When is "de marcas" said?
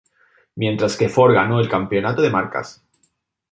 2.23-2.81